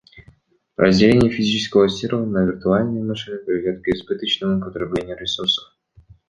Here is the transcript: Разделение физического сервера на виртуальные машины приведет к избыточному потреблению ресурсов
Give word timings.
Разделение 0.77 1.29
физического 1.29 1.87
сервера 1.87 2.25
на 2.25 2.39
виртуальные 2.43 3.03
машины 3.03 3.37
приведет 3.37 3.83
к 3.83 3.87
избыточному 3.89 4.59
потреблению 4.59 5.15
ресурсов 5.15 5.75